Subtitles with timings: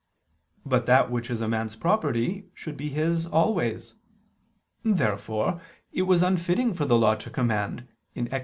[0.65, 3.93] But that which is a man's property should be his always.
[4.83, 5.61] Therefore
[5.93, 8.31] it was unfitting for the Law to command (Ex.